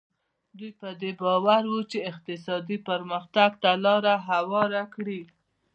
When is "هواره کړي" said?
4.29-5.21